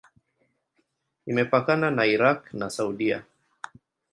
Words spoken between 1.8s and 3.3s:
na Irak na Saudia.